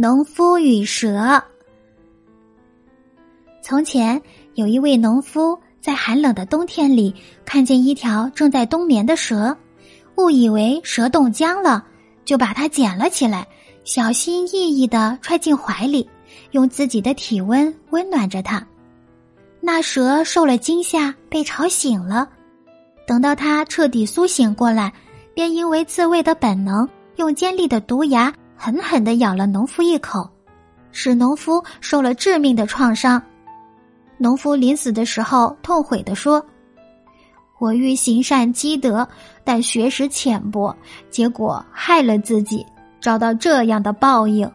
[0.00, 1.42] 农夫与蛇。
[3.60, 4.22] 从前
[4.54, 7.14] 有一位农夫在寒冷的冬天里，
[7.44, 9.54] 看见一条正在冬眠的蛇，
[10.16, 11.84] 误以为蛇冻僵了，
[12.24, 13.46] 就把它捡了起来，
[13.84, 16.08] 小心翼翼的揣进怀里，
[16.52, 18.66] 用自己的体温温暖着它。
[19.60, 22.26] 那蛇受了惊吓，被吵醒了。
[23.06, 24.90] 等到它彻底苏醒过来，
[25.34, 28.32] 便因为自卫的本能，用尖利的毒牙
[28.62, 30.28] 狠狠的咬了农夫一口，
[30.92, 33.20] 使农夫受了致命的创伤。
[34.18, 36.44] 农夫临死的时候痛悔的说
[37.58, 39.08] ：“我欲行善积德，
[39.44, 40.76] 但学识浅薄，
[41.08, 42.66] 结果害了自己，
[43.00, 44.46] 遭到这样的报应。”